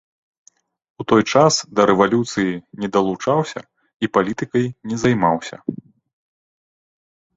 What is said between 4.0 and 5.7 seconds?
і палітыкай не займаўся.